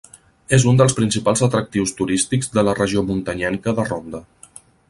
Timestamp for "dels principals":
0.79-1.43